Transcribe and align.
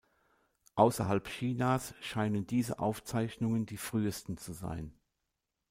Außerhalb 0.73 1.27
Chinas 1.27 1.93
scheinen 2.01 2.47
diese 2.47 2.79
Aufzeichnungen 2.79 3.67
die 3.67 3.77
frühesten 3.77 4.35
zu 4.35 4.51
sein. 4.51 4.95